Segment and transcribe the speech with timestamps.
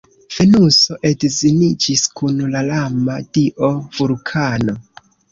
[0.35, 3.69] Venuso edziniĝis kun la lama dio
[3.99, 4.75] Vulkano.